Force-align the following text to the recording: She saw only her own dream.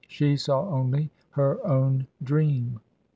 She 0.07 0.35
saw 0.35 0.67
only 0.67 1.11
her 1.29 1.63
own 1.63 2.07
dream. 2.23 2.79